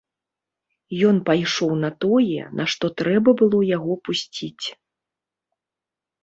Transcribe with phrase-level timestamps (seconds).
[1.09, 4.65] Ён пайшоў на тое, на што трэба было яго пусціць.